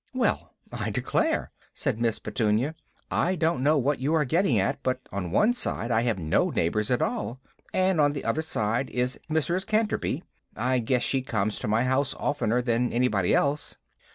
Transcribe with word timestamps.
"Well, 0.15 0.55
I 0.71 0.89
declare!" 0.89 1.51
said 1.75 2.01
Miss 2.01 2.17
Petunia. 2.17 2.73
"I 3.11 3.35
don't 3.35 3.61
know 3.61 3.77
what 3.77 3.99
you 3.99 4.15
are 4.15 4.25
getting 4.25 4.57
at, 4.57 4.81
but 4.81 4.97
on 5.11 5.29
one 5.29 5.53
side 5.53 5.91
I 5.91 6.01
have 6.01 6.17
no 6.17 6.49
neighbors 6.49 6.89
at 6.89 7.03
all, 7.03 7.39
and 7.71 8.01
on 8.01 8.13
the 8.13 8.25
other 8.25 8.41
side 8.41 8.89
is 8.89 9.19
Mrs. 9.29 9.67
Canterby. 9.67 10.23
I 10.55 10.79
guess 10.79 11.03
she 11.03 11.21
comes 11.21 11.59
to 11.59 11.67
my 11.67 11.83
house 11.83 12.15
oftener 12.17 12.63
than 12.63 12.91
anybody 12.91 13.35
else." 13.35 13.77